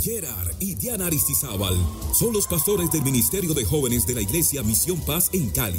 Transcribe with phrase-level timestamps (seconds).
[0.00, 1.76] Gerard y Diana Aristizábal
[2.18, 5.78] son los pastores del Ministerio de Jóvenes de la Iglesia Misión Paz en Cali.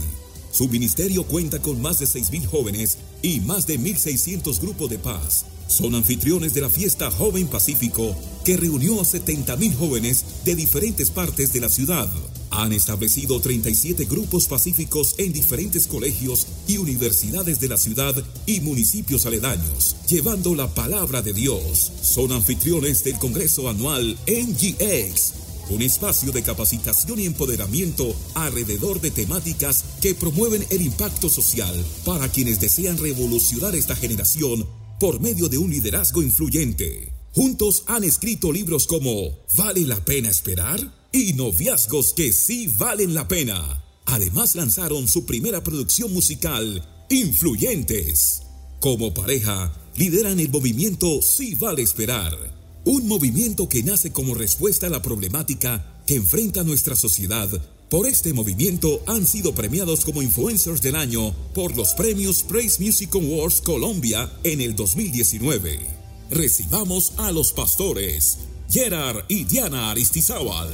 [0.52, 5.46] Su ministerio cuenta con más de 6.000 jóvenes y más de 1.600 grupos de paz.
[5.68, 8.16] Son anfitriones de la fiesta Joven Pacífico
[8.46, 12.10] que reunió a 70.000 jóvenes de diferentes partes de la ciudad.
[12.52, 18.14] Han establecido 37 grupos pacíficos en diferentes colegios y universidades de la ciudad
[18.46, 21.92] y municipios aledaños, llevando la palabra de Dios.
[22.02, 25.34] Son anfitriones del Congreso Anual NGX
[25.72, 31.74] un espacio de capacitación y empoderamiento alrededor de temáticas que promueven el impacto social
[32.04, 34.68] para quienes desean revolucionar esta generación
[35.00, 37.21] por medio de un liderazgo influyente.
[37.34, 40.80] Juntos han escrito libros como ¿Vale la pena esperar?
[41.14, 43.84] y Noviazgos que sí valen la pena.
[44.06, 48.44] Además lanzaron su primera producción musical, Influyentes.
[48.80, 54.90] Como pareja, lideran el movimiento Sí vale esperar un movimiento que nace como respuesta a
[54.90, 57.48] la problemática que enfrenta nuestra sociedad.
[57.90, 63.14] Por este movimiento han sido premiados como Influencers del Año por los premios Praise Music
[63.14, 65.91] Awards Colombia en el 2019.
[66.32, 70.70] Recibamos a los pastores Gerard y Diana Aristizábal.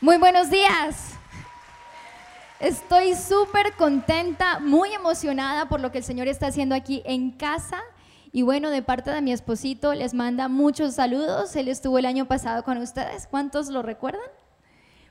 [0.00, 0.96] Muy buenos días.
[2.58, 7.82] Estoy súper contenta, muy emocionada por lo que el Señor está haciendo aquí en casa
[8.32, 11.54] y bueno, de parte de mi esposito les manda muchos saludos.
[11.56, 13.26] Él estuvo el año pasado con ustedes.
[13.26, 14.30] ¿Cuántos lo recuerdan?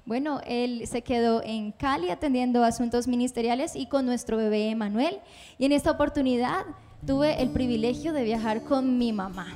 [0.05, 5.19] Bueno, él se quedó en Cali atendiendo asuntos ministeriales y con nuestro bebé Emanuel.
[5.59, 6.65] Y en esta oportunidad
[7.05, 9.47] tuve el privilegio de viajar con mi mamá.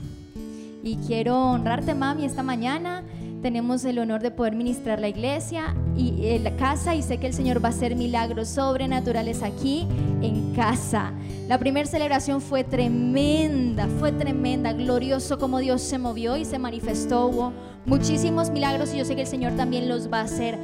[0.84, 3.04] Y quiero honrarte, mami, esta mañana
[3.42, 7.28] tenemos el honor de poder ministrar la iglesia y eh, la casa y sé que
[7.28, 9.88] el Señor va a hacer milagros sobrenaturales aquí
[10.22, 11.12] en casa.
[11.48, 17.28] La primera celebración fue tremenda, fue tremenda, glorioso como Dios se movió y se manifestó.
[17.28, 17.54] Hubo
[17.86, 20.58] muchísimos milagros y yo sé que el Señor también los va a hacer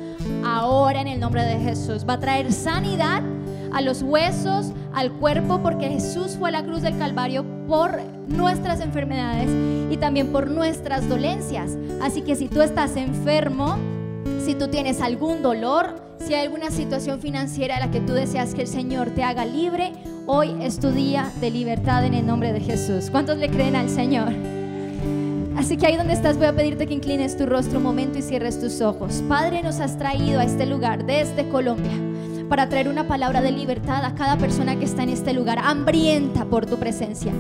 [0.46, 2.06] ahora en el nombre de Jesús.
[2.08, 3.24] Va a traer sanidad
[3.72, 8.80] a los huesos, al cuerpo, porque Jesús fue a la cruz del Calvario por nuestras
[8.80, 9.50] enfermedades
[9.92, 11.78] y también por nuestras dolencias.
[12.02, 13.78] Así que si tú estás enfermo,
[14.44, 18.56] si tú tienes algún dolor, si hay alguna situación financiera en la que tú deseas
[18.56, 19.92] que el Señor te haga libre,
[20.28, 23.10] hoy es tu día de libertad en el nombre de Jesús.
[23.12, 24.30] ¿Cuántos le creen al Señor?
[25.58, 28.22] Así que ahí donde estás voy a pedirte que inclines tu rostro un momento y
[28.22, 29.24] cierres tus ojos.
[29.28, 32.15] Padre, nos has traído a este lugar desde Colombia
[32.50, 36.46] para traer una palabra de libertad a cada persona que está en este lugar, hambrienta
[36.46, 37.32] por tu presencia,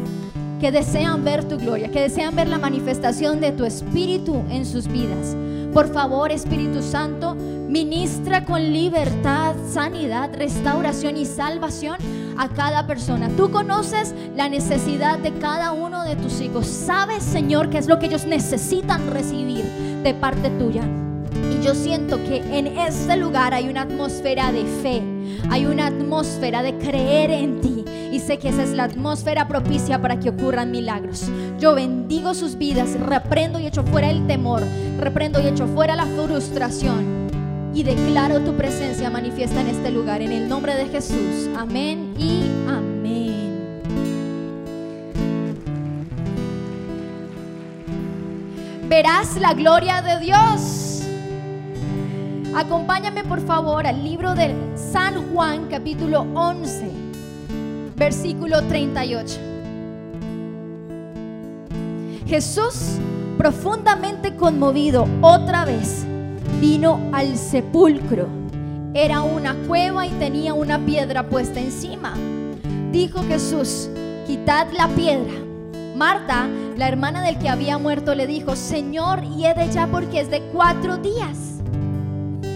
[0.59, 4.87] que desean ver tu gloria, que desean ver la manifestación de tu espíritu en sus
[4.87, 5.35] vidas.
[5.73, 11.97] Por favor, Espíritu Santo, ministra con libertad, sanidad, restauración y salvación
[12.37, 13.29] a cada persona.
[13.35, 16.65] Tú conoces la necesidad de cada uno de tus hijos.
[16.65, 19.65] Sabes, Señor, qué es lo que ellos necesitan recibir
[20.03, 20.83] de parte tuya.
[21.51, 25.01] Y yo siento que en este lugar hay una atmósfera de fe,
[25.49, 27.85] hay una atmósfera de creer en ti.
[28.11, 31.29] Y sé que esa es la atmósfera propicia para que ocurran milagros.
[31.59, 34.63] Yo bendigo sus vidas, reprendo y echo fuera el temor,
[34.99, 37.25] reprendo y echo fuera la frustración.
[37.73, 41.49] Y declaro tu presencia manifiesta en este lugar, en el nombre de Jesús.
[41.57, 43.05] Amén y amén.
[48.87, 50.84] Verás la gloria de Dios.
[52.55, 56.89] Acompáñame por favor al libro de San Juan capítulo 11,
[57.97, 59.37] versículo 38.
[62.25, 62.97] Jesús,
[63.37, 66.05] profundamente conmovido otra vez,
[66.61, 68.29] vino al sepulcro.
[68.93, 72.13] Era una cueva y tenía una piedra puesta encima.
[72.89, 73.89] Dijo Jesús,
[74.25, 75.33] quitad la piedra.
[75.97, 80.39] Marta, la hermana del que había muerto, le dijo, Señor, hiede ya porque es de
[80.53, 81.54] cuatro días.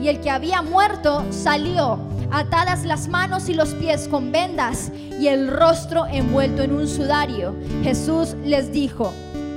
[0.00, 1.98] Y el que había muerto salió,
[2.30, 7.54] atadas las manos y los pies con vendas y el rostro envuelto en un sudario.
[7.82, 9.12] Jesús les dijo,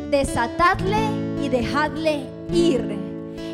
[0.09, 1.09] desatadle
[1.43, 2.99] y dejadle ir.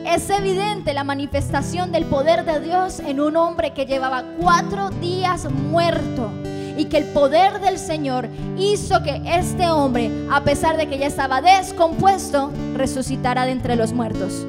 [0.06, 5.52] Es evidente la manifestación del poder de Dios en un hombre que llevaba cuatro días
[5.52, 6.32] muerto
[6.78, 11.08] y que el poder del Señor hizo que este hombre, a pesar de que ya
[11.08, 14.46] estaba descompuesto, resucitara de entre los muertos.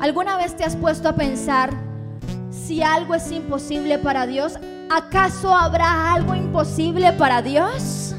[0.00, 1.74] ¿Alguna vez te has puesto a pensar
[2.50, 4.58] si algo es imposible para Dios?
[4.90, 8.14] ¿Acaso habrá algo imposible para Dios?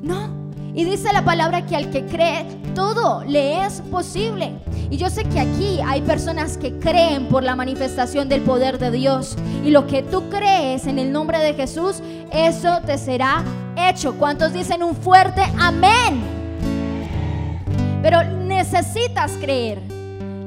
[0.00, 0.52] No.
[0.74, 2.46] Y dice la palabra que al que cree,
[2.76, 4.60] todo le es posible.
[4.88, 8.92] Y yo sé que aquí hay personas que creen por la manifestación del poder de
[8.92, 9.36] Dios.
[9.64, 12.00] Y lo que tú crees en el nombre de Jesús,
[12.32, 13.42] eso te será
[13.76, 14.14] hecho.
[14.14, 16.22] ¿Cuántos dicen un fuerte amén?
[18.00, 19.97] Pero necesitas creer.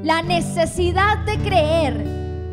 [0.02, 2.04] La necesidad de creer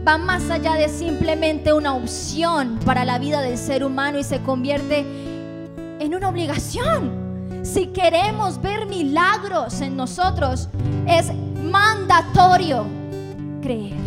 [0.08, 4.42] va más allá de simplemente una opción para la vida del ser humano y se
[4.44, 5.04] convierte
[6.00, 7.64] en una obligación.
[7.64, 10.70] Si queremos ver milagros en nosotros,
[11.08, 11.32] es
[11.64, 12.86] mandatorio
[13.64, 13.98] creer.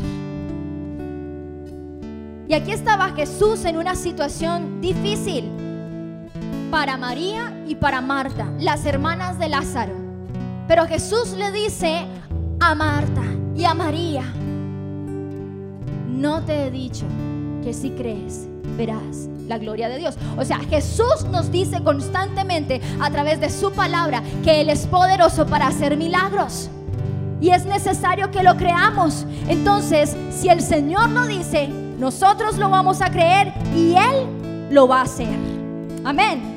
[2.46, 5.50] Y aquí estaba Jesús en una situación difícil
[6.70, 9.94] para María y para Marta, las hermanas de Lázaro.
[10.68, 12.06] Pero Jesús le dice
[12.60, 13.31] a Marta
[13.74, 14.24] María,
[16.08, 17.06] no te he dicho
[17.62, 20.16] que si crees, verás la gloria de Dios.
[20.36, 25.46] O sea, Jesús nos dice constantemente a través de su palabra que Él es poderoso
[25.46, 26.68] para hacer milagros.
[27.40, 29.26] Y es necesario que lo creamos.
[29.48, 31.68] Entonces, si el Señor lo dice,
[31.98, 35.34] nosotros lo vamos a creer y Él lo va a hacer.
[36.04, 36.51] Amén.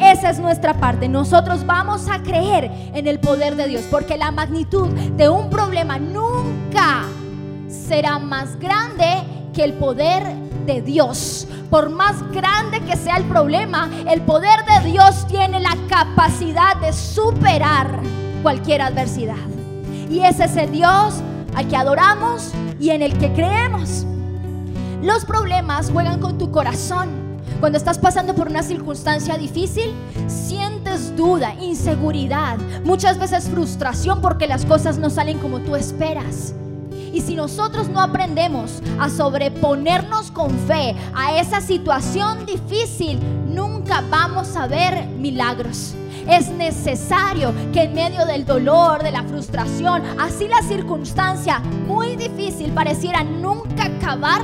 [0.00, 1.08] Esa es nuestra parte.
[1.08, 5.98] Nosotros vamos a creer en el poder de Dios porque la magnitud de un problema
[5.98, 7.04] nunca
[7.68, 10.22] será más grande que el poder
[10.66, 11.46] de Dios.
[11.68, 16.92] Por más grande que sea el problema, el poder de Dios tiene la capacidad de
[16.92, 18.00] superar
[18.42, 19.36] cualquier adversidad.
[20.08, 21.20] Y ese es el Dios
[21.54, 24.06] al que adoramos y en el que creemos.
[25.02, 27.19] Los problemas juegan con tu corazón.
[27.60, 29.92] Cuando estás pasando por una circunstancia difícil,
[30.28, 36.54] sientes duda, inseguridad, muchas veces frustración porque las cosas no salen como tú esperas.
[37.12, 44.56] Y si nosotros no aprendemos a sobreponernos con fe a esa situación difícil, nunca vamos
[44.56, 45.94] a ver milagros.
[46.26, 52.72] Es necesario que en medio del dolor, de la frustración, así la circunstancia muy difícil
[52.72, 54.40] pareciera nunca acabar,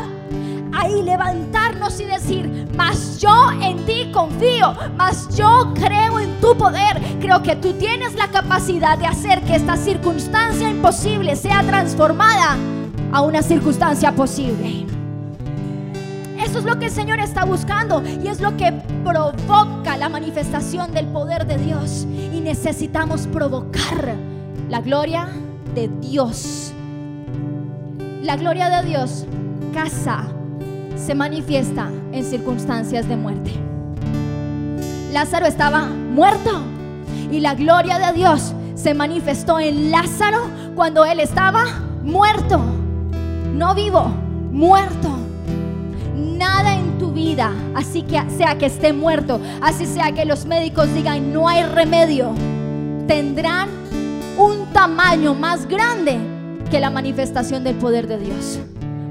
[0.77, 7.01] ahí levantarnos y decir, mas yo en ti confío, mas yo creo en tu poder,
[7.21, 12.57] creo que tú tienes la capacidad de hacer que esta circunstancia imposible sea transformada
[13.13, 14.87] a una circunstancia posible.
[16.39, 18.73] Eso es lo que el Señor está buscando y es lo que
[19.05, 22.07] provoca la manifestación del poder de Dios.
[22.33, 24.15] Y necesitamos provocar
[24.69, 25.29] la gloria
[25.75, 26.73] de Dios.
[28.23, 29.25] La gloria de Dios
[29.73, 30.36] casa
[30.97, 33.53] se manifiesta en circunstancias de muerte.
[35.13, 36.63] Lázaro estaba muerto
[37.31, 40.41] y la gloria de Dios se manifestó en Lázaro
[40.75, 41.65] cuando él estaba
[42.03, 42.61] muerto,
[43.55, 44.11] no vivo,
[44.53, 45.17] muerto.
[46.17, 50.93] Nada en tu vida, así que sea que esté muerto, así sea que los médicos
[50.93, 52.33] digan no hay remedio,
[53.07, 53.69] tendrán
[54.39, 56.19] un tamaño más grande
[56.71, 58.61] que la manifestación del poder de Dios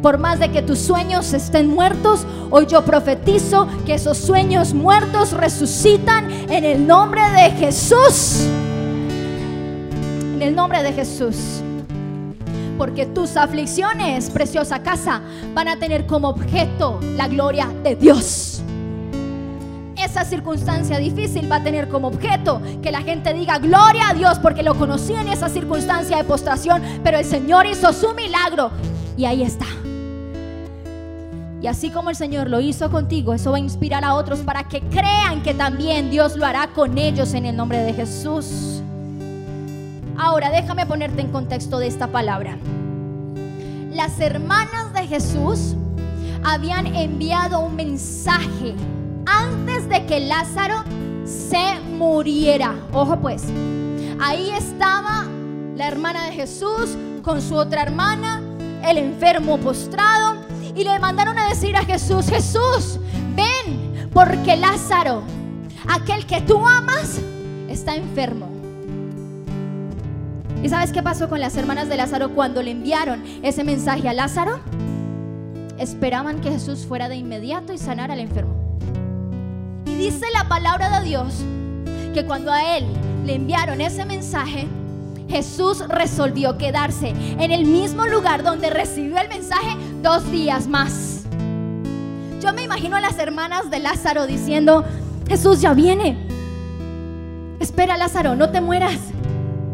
[0.05, 5.31] por más de que tus sueños estén muertos, hoy yo profetizo que esos sueños muertos
[5.31, 8.41] resucitan en el nombre de Jesús.
[10.35, 11.63] En el nombre de Jesús.
[12.77, 15.21] Porque tus aflicciones, preciosa casa,
[15.55, 18.61] van a tener como objeto la gloria de Dios.
[19.97, 24.37] Esa circunstancia difícil va a tener como objeto que la gente diga gloria a Dios
[24.37, 28.69] porque lo conocí en esa circunstancia de postración, pero el Señor hizo su milagro
[29.17, 29.65] y ahí está.
[31.65, 34.65] Y así como el Señor lo hizo contigo, eso va a inspirar a otros para
[34.65, 38.83] que crean que también Dios lo hará con ellos en el nombre de Jesús.
[40.15, 42.59] Ahora déjame ponerte en contexto de esta palabra.
[43.89, 45.73] Las hermanas de Jesús
[46.43, 48.75] habían enviado un mensaje
[49.25, 50.83] antes de que Lázaro
[51.25, 52.75] se muriera.
[52.93, 53.43] Ojo pues,
[54.21, 55.25] ahí estaba
[55.75, 58.39] la hermana de Jesús con su otra hermana,
[58.83, 60.44] el enfermo postrado
[60.75, 62.99] y le mandaron a decir a Jesús, Jesús,
[63.35, 65.23] ven, porque Lázaro,
[65.87, 67.19] aquel que tú amas,
[67.69, 68.49] está enfermo.
[70.61, 74.13] ¿Y sabes qué pasó con las hermanas de Lázaro cuando le enviaron ese mensaje a
[74.13, 74.59] Lázaro?
[75.77, 78.55] Esperaban que Jesús fuera de inmediato y sanara al enfermo.
[79.85, 81.35] Y dice la palabra de Dios
[82.13, 82.85] que cuando a él
[83.25, 84.67] le enviaron ese mensaje,
[85.27, 91.23] Jesús resolvió quedarse en el mismo lugar donde recibió el mensaje dos días más.
[92.41, 94.85] Yo me imagino a las hermanas de Lázaro diciendo,
[95.27, 96.17] Jesús ya viene.
[97.59, 98.99] Espera Lázaro, no te mueras.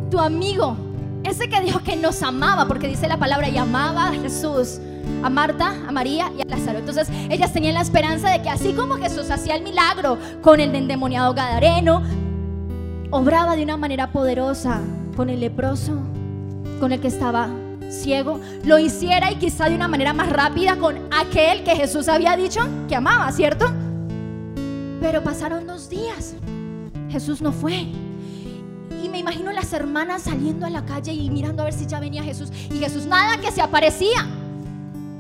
[0.10, 0.77] Tu amigo,
[1.24, 4.79] ese que dijo que nos amaba, porque dice la palabra y amaba a Jesús,
[5.22, 6.79] a Marta, a María y a Lázaro.
[6.79, 10.74] Entonces ellas tenían la esperanza de que así como Jesús hacía el milagro con el
[10.74, 12.03] endemoniado Gadareno,
[13.10, 14.79] obraba de una manera poderosa
[15.22, 16.00] con el leproso,
[16.80, 17.48] con el que estaba
[17.92, 22.36] ciego, lo hiciera y quizá de una manera más rápida con aquel que Jesús había
[22.36, 22.60] dicho
[22.90, 23.72] que amaba, ¿cierto?
[25.00, 26.34] Pero pasaron dos días.
[27.12, 27.86] Jesús no fue.
[29.04, 32.00] Y me imagino las hermanas saliendo a la calle y mirando a ver si ya
[32.00, 32.50] venía Jesús.
[32.72, 34.28] Y Jesús nada que se aparecía.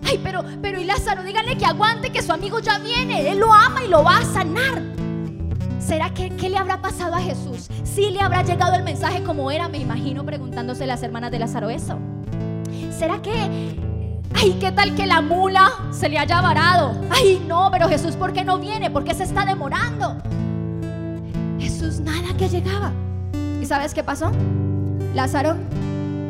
[0.03, 3.29] Ay, pero, pero y Lázaro, díganle que aguante, que su amigo ya viene.
[3.29, 4.81] Él lo ama y lo va a sanar.
[5.81, 7.67] ¿Será que qué le habrá pasado a Jesús?
[7.83, 11.69] Si le habrá llegado el mensaje como era, me imagino preguntándose las hermanas de Lázaro
[11.69, 11.97] eso.
[12.97, 13.77] ¿Será que,
[14.35, 16.93] ay, qué tal que la mula se le haya varado?
[17.09, 18.91] Ay, no, pero Jesús, ¿por qué no viene?
[18.91, 20.17] ¿Por qué se está demorando?
[21.59, 22.93] Jesús nada que llegaba.
[23.59, 24.31] ¿Y sabes qué pasó?
[25.15, 25.55] Lázaro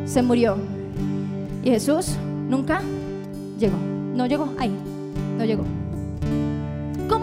[0.06, 0.56] se murió.
[1.62, 2.16] Y Jesús
[2.48, 2.80] nunca
[3.58, 3.76] llegó.
[4.14, 4.74] No llegó ahí.
[5.38, 5.64] No llegó.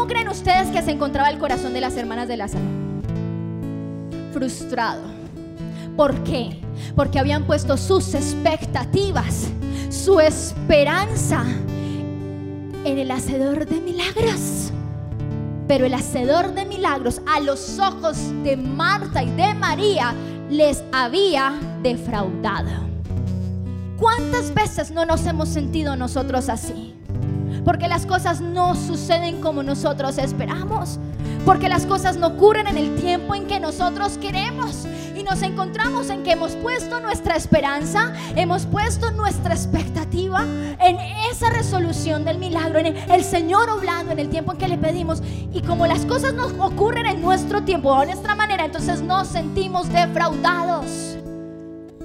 [0.09, 2.65] ¿Cómo creen ustedes que se encontraba el corazón de las hermanas de Lázaro?
[4.33, 5.03] Frustrado.
[5.95, 6.59] ¿Por qué?
[6.95, 9.49] Porque habían puesto sus expectativas,
[9.91, 11.43] su esperanza
[12.85, 14.71] en el hacedor de milagros.
[15.67, 20.15] Pero el hacedor de milagros a los ojos de Marta y de María
[20.49, 22.71] les había defraudado.
[23.99, 26.98] ¿Cuántas veces no nos hemos sentido nosotros así?
[27.63, 30.99] Porque las cosas no suceden como nosotros esperamos.
[31.45, 34.85] Porque las cosas no ocurren en el tiempo en que nosotros queremos.
[35.15, 40.45] Y nos encontramos en que hemos puesto nuestra esperanza, hemos puesto nuestra expectativa
[40.79, 40.97] en
[41.29, 45.21] esa resolución del milagro, en el Señor obrando en el tiempo en que le pedimos.
[45.53, 49.27] Y como las cosas no ocurren en nuestro tiempo o a nuestra manera, entonces nos
[49.27, 51.17] sentimos defraudados.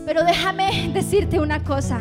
[0.04, 2.00] Pero déjame decirte una cosa.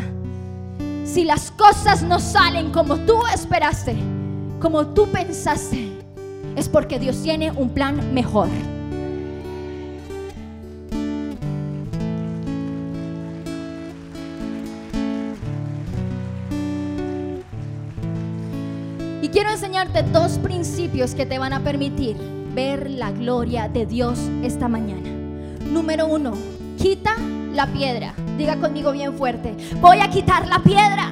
[1.03, 3.95] Si las cosas no salen como tú esperaste,
[4.59, 5.91] como tú pensaste,
[6.55, 8.47] es porque Dios tiene un plan mejor.
[19.21, 22.15] Y quiero enseñarte dos principios que te van a permitir
[22.55, 25.09] ver la gloria de Dios esta mañana.
[25.69, 26.33] Número uno,
[26.77, 27.15] quita
[27.53, 28.13] la piedra.
[28.37, 31.11] Diga conmigo bien fuerte, voy a quitar la piedra.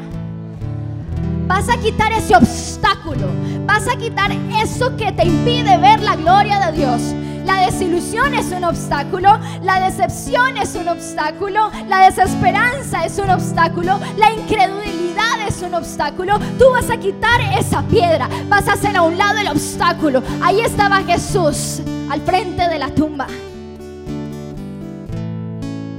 [1.48, 3.28] Vas a quitar ese obstáculo.
[3.66, 4.32] Vas a quitar
[4.62, 7.02] eso que te impide ver la gloria de Dios.
[7.46, 14.00] La desilusión es un obstáculo, la decepción es un obstáculo, la desesperanza es un obstáculo,
[14.18, 16.40] la incredulidad es un obstáculo.
[16.60, 20.22] Tú vas a quitar esa piedra, vas a hacer a un lado el obstáculo.
[20.42, 23.28] Ahí estaba Jesús al frente de la tumba.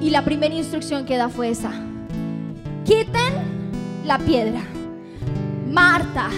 [0.03, 1.71] Y la primera instrucción que da fue esa.
[2.85, 3.33] Quiten
[4.05, 4.61] la piedra.
[5.71, 6.29] Marta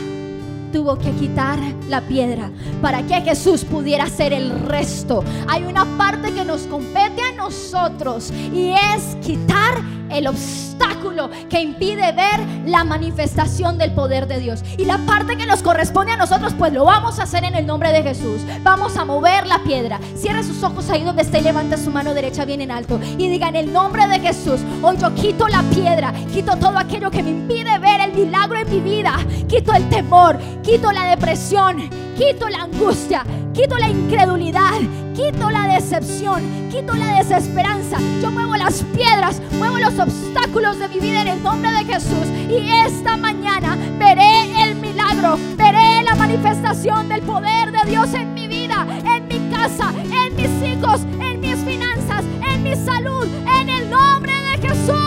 [0.74, 1.56] tuvo que quitar
[1.88, 2.50] la piedra
[2.82, 5.22] para que Jesús pudiera hacer el resto.
[5.46, 12.12] Hay una parte que nos compete a nosotros y es quitar el obstáculo que impide
[12.12, 14.62] ver la manifestación del poder de Dios.
[14.78, 17.66] Y la parte que nos corresponde a nosotros, pues lo vamos a hacer en el
[17.66, 18.42] nombre de Jesús.
[18.62, 20.00] Vamos a mover la piedra.
[20.16, 23.00] Cierre sus ojos ahí donde esté y levanta su mano derecha bien en alto.
[23.18, 27.10] Y diga en el nombre de Jesús, hoy yo quito la piedra, quito todo aquello
[27.10, 29.16] que me impide ver milagro en mi vida.
[29.48, 34.80] Quito el temor, quito la depresión, quito la angustia, quito la incredulidad,
[35.14, 37.98] quito la decepción, quito la desesperanza.
[38.22, 42.26] Yo muevo las piedras, muevo los obstáculos de mi vida en el nombre de Jesús.
[42.48, 48.46] Y esta mañana veré el milagro, veré la manifestación del poder de Dios en mi
[48.48, 53.26] vida, en mi casa, en mis hijos, en mis finanzas, en mi salud,
[53.60, 55.03] en el nombre de Jesús.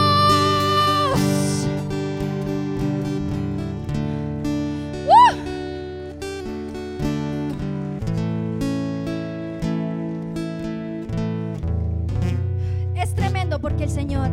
[13.67, 14.29] Porque el Señor,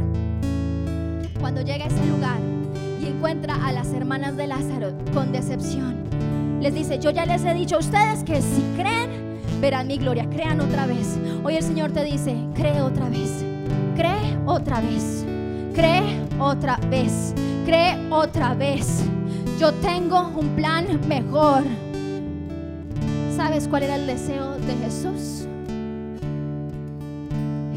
[1.40, 2.38] cuando llega a ese lugar
[3.00, 5.96] y encuentra a las hermanas de Lázaro con decepción,
[6.60, 10.28] les dice, yo ya les he dicho a ustedes que si creen, verán mi gloria,
[10.30, 11.18] crean otra vez.
[11.42, 13.44] Hoy el Señor te dice, cree otra vez,
[13.96, 15.26] cree otra vez,
[15.74, 17.34] cree otra vez,
[17.66, 19.02] cree otra vez.
[19.58, 21.64] Yo tengo un plan mejor.
[23.36, 25.48] ¿Sabes cuál era el deseo de Jesús?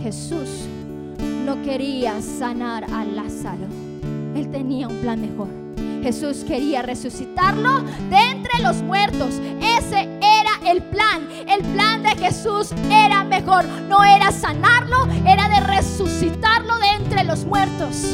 [0.03, 0.67] Jesús
[1.47, 3.67] no quería sanar a Lázaro.
[4.35, 5.47] Él tenía un plan mejor.
[6.03, 9.39] Jesús quería resucitarlo de entre los muertos.
[9.61, 11.25] Ese era el plan.
[11.47, 13.63] El plan de Jesús era mejor.
[13.87, 18.13] No era sanarlo, era de resucitarlo de entre los muertos.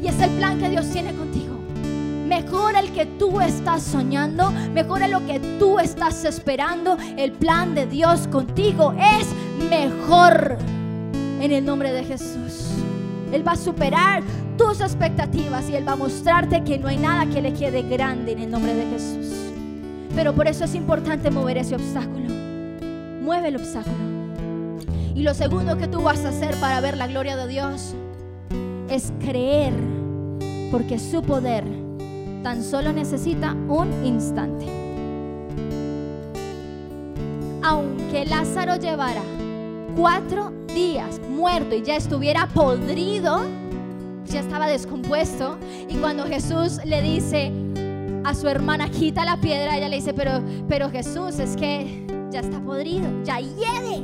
[0.00, 1.56] Y es el plan que Dios tiene contigo.
[2.28, 6.96] Mejor el que tú estás soñando, mejor lo que tú estás esperando.
[7.16, 9.26] El plan de Dios contigo es
[9.68, 10.58] mejor.
[11.40, 12.70] En el nombre de Jesús.
[13.32, 14.22] Él va a superar
[14.56, 18.32] tus expectativas y Él va a mostrarte que no hay nada que le quede grande
[18.32, 19.52] en el nombre de Jesús.
[20.14, 22.30] Pero por eso es importante mover ese obstáculo.
[23.22, 23.94] Mueve el obstáculo.
[25.14, 27.94] Y lo segundo que tú vas a hacer para ver la gloria de Dios
[28.88, 29.74] es creer,
[30.70, 31.64] porque su poder
[32.42, 34.66] tan solo necesita un instante.
[37.62, 39.22] Aunque Lázaro llevara
[39.96, 43.46] cuatro días muerto y ya estuviera podrido,
[44.26, 45.56] ya estaba descompuesto,
[45.88, 47.50] y cuando Jesús le dice
[48.24, 52.40] a su hermana, quita la piedra, ella le dice, pero, pero Jesús, es que ya
[52.40, 54.02] está podrido, ya hiede.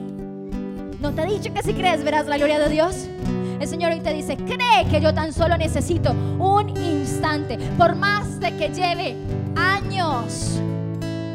[1.01, 3.07] ¿No te he dicho que si crees verás la gloria de Dios?
[3.61, 8.41] El Señor hoy te dice, cree que yo tan solo necesito un instante, por más
[8.41, 9.15] de que lleve
[9.57, 10.59] años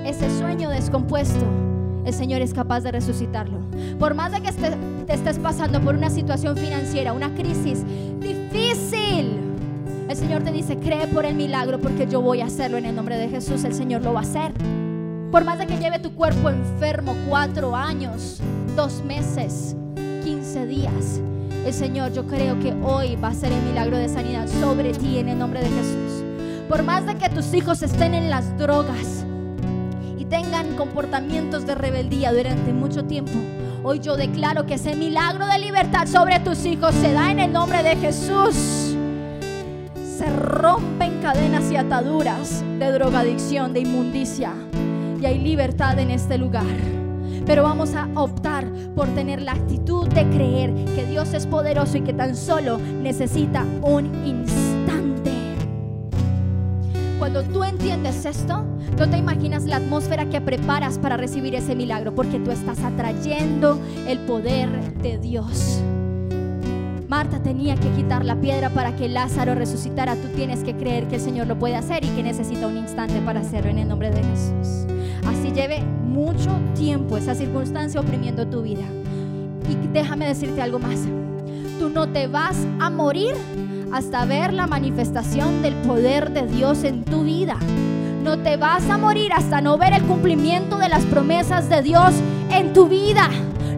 [0.03, 1.76] ese sueño descompuesto.
[2.08, 3.60] El Señor es capaz de resucitarlo.
[4.00, 7.84] Por más de que te estés pasando por una situación financiera, una crisis
[8.22, 9.38] difícil,
[10.08, 12.96] el Señor te dice, cree por el milagro porque yo voy a hacerlo en el
[12.96, 13.66] nombre de Jesús.
[13.66, 14.54] El Señor lo va a hacer.
[15.34, 18.40] Por más de que lleve tu cuerpo enfermo cuatro años,
[18.78, 19.76] dos meses,
[20.24, 21.20] quince días,
[21.66, 25.18] el Señor, yo creo que hoy va a ser el milagro de sanidad sobre ti
[25.18, 26.24] en el nombre de Jesús.
[26.70, 29.26] Por más de que tus hijos estén en las drogas
[30.29, 33.34] tengan comportamientos de rebeldía durante mucho tiempo,
[33.84, 37.51] hoy yo declaro que ese milagro de libertad sobre tus hijos se da en el
[37.51, 38.96] nombre de Jesús.
[39.96, 44.53] Se rompen cadenas y ataduras de drogadicción, de inmundicia.
[45.22, 46.65] Y hay libertad en este lugar.
[47.46, 52.01] Pero vamos a optar por tener la actitud de creer que Dios es poderoso y
[52.01, 54.66] que tan solo necesita un instante.
[57.30, 58.63] Cuando tú entiendes esto,
[58.98, 63.82] no te imaginas la atmósfera que preparas para recibir ese milagro, porque tú estás atrayendo
[64.08, 64.70] el poder
[65.02, 65.82] de Dios.
[67.10, 70.16] Marta tenía que quitar la piedra para que Lázaro resucitara.
[70.16, 73.20] Tú tienes que creer que el Señor lo puede hacer y que necesita un instante
[73.20, 74.88] para hacerlo en el nombre de Jesús.
[75.28, 78.86] Así lleve mucho tiempo esa circunstancia oprimiendo tu vida.
[79.70, 81.02] Y déjame decirte algo más.
[81.78, 83.36] Tú no te vas a morir
[83.91, 87.58] hasta ver la manifestación del poder de Dios en tu vida.
[88.23, 92.13] No te vas a morir hasta no ver el cumplimiento de las promesas de Dios
[92.52, 93.30] en tu vida.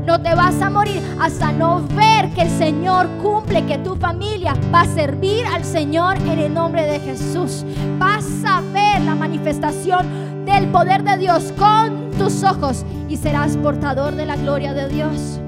[0.05, 4.55] No te vas a morir hasta no ver que el Señor cumple, que tu familia
[4.73, 7.63] va a servir al Señor en el nombre de Jesús.
[7.99, 14.15] Vas a ver la manifestación del poder de Dios con tus ojos y serás portador
[14.15, 15.39] de la gloria de Dios.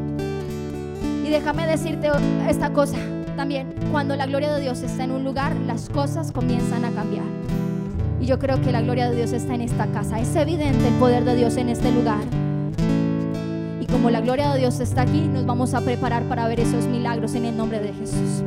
[1.26, 2.12] Y déjame decirte
[2.48, 2.98] esta cosa
[3.36, 7.26] también, cuando la gloria de Dios está en un lugar, las cosas comienzan a cambiar.
[8.20, 10.20] Y yo creo que la gloria de Dios está en esta casa.
[10.20, 12.22] Es evidente el poder de Dios en este lugar.
[13.80, 16.86] Y como la gloria de Dios está aquí, nos vamos a preparar para ver esos
[16.86, 18.44] milagros en el nombre de Jesús.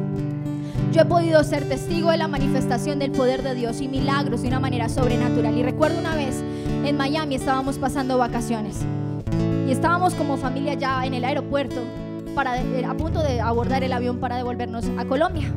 [0.92, 4.48] Yo he podido ser testigo de la manifestación del poder de Dios y milagros de
[4.48, 5.58] una manera sobrenatural.
[5.58, 6.40] Y recuerdo una vez
[6.84, 8.76] en Miami estábamos pasando vacaciones
[9.66, 11.80] y estábamos como familia ya en el aeropuerto
[12.34, 15.52] para, eh, a punto de abordar el avión para devolvernos a Colombia.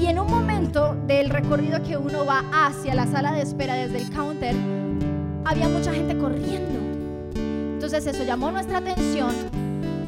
[0.00, 3.98] Y en un momento del recorrido que uno va hacia la sala de espera desde
[3.98, 4.54] el counter,
[5.44, 6.78] había mucha gente corriendo.
[7.74, 9.34] Entonces eso llamó nuestra atención.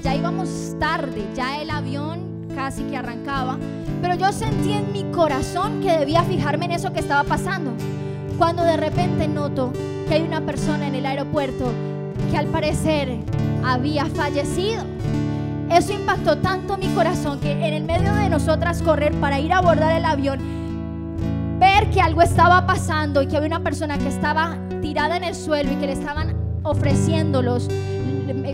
[0.03, 3.59] Ya íbamos tarde, ya el avión casi que arrancaba,
[4.01, 7.73] pero yo sentí en mi corazón que debía fijarme en eso que estaba pasando.
[8.39, 9.73] Cuando de repente noto
[10.09, 11.73] que hay una persona en el aeropuerto
[12.31, 13.19] que al parecer
[13.65, 15.00] había fallecido.
[15.71, 19.59] Eso impactó tanto mi corazón que en el medio de nosotras correr para ir a
[19.59, 20.41] abordar el avión,
[21.61, 25.35] ver que algo estaba pasando y que había una persona que estaba tirada en el
[25.35, 27.69] suelo y que le estaban ofreciendo los,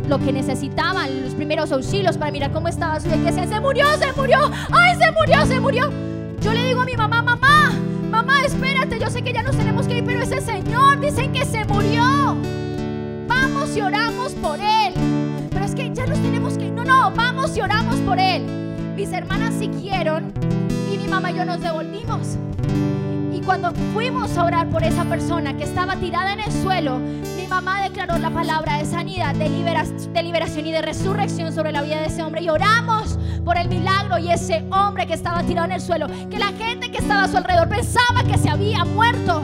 [0.09, 4.13] lo que necesitaban, los primeros auxilios para mirar cómo estaba su que se murió, se
[4.13, 4.39] murió,
[4.71, 5.91] ay, se murió, se murió.
[6.43, 7.73] Yo le digo a mi mamá, mamá,
[8.11, 11.47] mamá, espérate, yo sé que ya nos tenemos que ir, pero ese señor dicen que
[11.47, 12.37] se murió.
[13.27, 15.16] Vamos y oramos por él.
[16.07, 16.73] Nos tenemos que ir.
[16.73, 18.45] No, no, vamos y oramos por él.
[18.97, 20.33] Mis hermanas siguieron
[20.93, 22.37] y mi mamá y yo nos devolvimos.
[23.33, 27.01] Y cuando fuimos a orar por esa persona que estaba tirada en el suelo,
[27.49, 32.07] mamá declaró la palabra de sanidad, de, liberación y de resurrección sobre la vida de
[32.07, 32.43] ese hombre.
[32.43, 36.39] Y oramos por el milagro y ese hombre que estaba tirado en el suelo, que
[36.39, 39.43] la gente que estaba a su alrededor pensaba que se había muerto,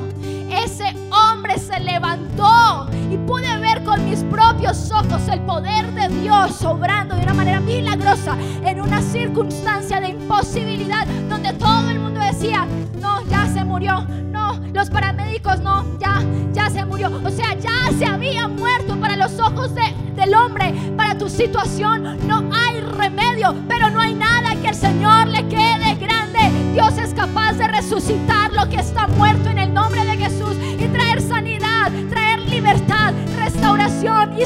[0.50, 6.64] ese hombre se levantó y pude ver con mis propios ojos el poder de Dios
[6.64, 12.66] obrando de una manera milagrosa en una circunstancia de imposibilidad donde todo el mundo decía,
[12.98, 16.22] no, ya se murió, no, los paramédicos no, ya,
[16.54, 17.10] ya se murió.
[17.22, 22.26] O sea, ya se había muerto para los ojos del hombre, para tu situación.
[22.26, 26.40] No hay remedio, pero no hay nada que el Señor le quede grande.
[26.72, 28.41] Dios es capaz de resucitar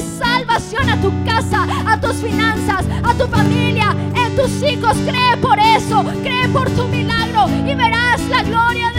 [0.01, 4.95] salvación a tu casa, a tus finanzas, a tu familia, a tus hijos.
[5.05, 8.96] Cree por eso, cree por tu milagro y verás la gloria de